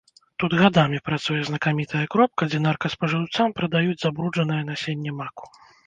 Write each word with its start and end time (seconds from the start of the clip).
Тут 0.43 0.51
гадамі 0.61 0.99
працуе 1.09 1.37
знакамітая 1.51 2.03
кропка, 2.17 2.43
дзе 2.53 2.63
наркаспажыўцам 2.67 3.47
прадаюць 3.61 3.99
забруджанае 4.09 4.63
насенне 4.73 5.11
маку. 5.25 5.45